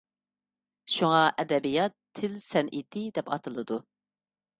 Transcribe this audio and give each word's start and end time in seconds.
شۇڭا 0.93 1.19
ئەدەبىيات 1.43 1.95
تىل 2.19 2.33
سەنئىتى 2.47 3.05
دەپ 3.19 3.31
ئاتىلىدۇ. 3.37 3.79